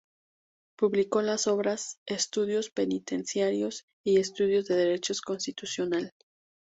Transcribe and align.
Publicó 0.77 1.21
las 1.21 1.45
obras 1.45 1.99
"Estudios 2.07 2.71
Penitenciarios" 2.71 3.85
y 4.03 4.19
"Estudios 4.19 4.65
de 4.65 4.73
Derecho 4.75 5.13
constitucional". 5.23 6.11